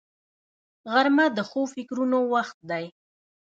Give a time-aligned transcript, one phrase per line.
[0.91, 2.85] غرمه د ښو فکرونو وخت دی